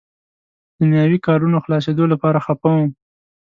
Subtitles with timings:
[0.75, 2.89] د دنیاوي کارونو خلاصېدو لپاره خفه وم.